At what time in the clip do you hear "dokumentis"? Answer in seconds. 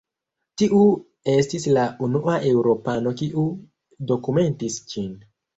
4.15-4.83